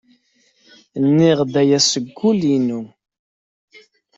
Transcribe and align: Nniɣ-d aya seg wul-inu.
Nniɣ-d 1.05 1.53
aya 1.61 1.79
seg 1.81 2.05
wul-inu. 2.17 2.81